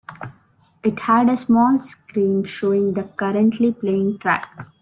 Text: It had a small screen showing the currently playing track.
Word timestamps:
It 0.81 0.97
had 1.01 1.29
a 1.29 1.37
small 1.37 1.79
screen 1.79 2.43
showing 2.45 2.95
the 2.95 3.03
currently 3.03 3.71
playing 3.71 4.17
track. 4.17 4.65